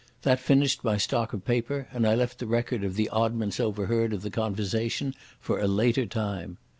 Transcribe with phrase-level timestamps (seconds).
[0.23, 4.13] That finished my stock of paper, and I left the record of the oddments overheard
[4.13, 6.57] of the conversation for a later time.